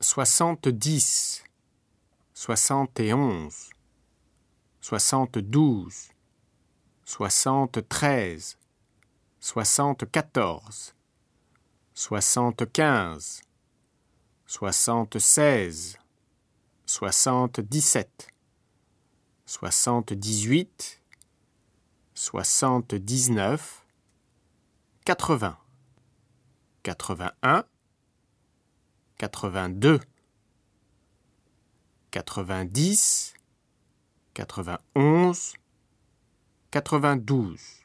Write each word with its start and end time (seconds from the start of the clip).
soixante-dix, 0.00 1.42
soixante 2.32 3.00
et 3.00 3.12
onze, 3.12 3.70
soixante-douze, 4.80 6.10
soixante-treize, 7.04 8.56
soixante-quatorze, 9.40 10.94
soixante-quinze, 11.94 13.42
soixante-seize, 14.46 15.98
soixante-dix-sept, 16.86 18.28
soixante-dix-huit, 19.46 21.02
soixante-dix-neuf, 22.14 23.84
quatre-vingts, 25.04 25.58
quatre-vingt-un, 26.84 27.64
quatre-vingt-deux, 29.18 30.00
quatre-vingt-dix, 32.10 33.34
quatre-vingt-onze, 34.34 35.54
quatre-vingt-douze. 36.70 37.84